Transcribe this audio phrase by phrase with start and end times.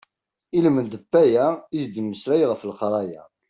[0.57, 1.47] Ilmend n waya
[1.77, 3.23] i as-d-mmeslay ɣef leqraya.